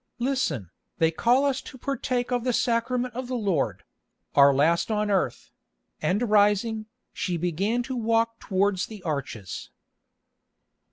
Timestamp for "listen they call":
0.17-1.45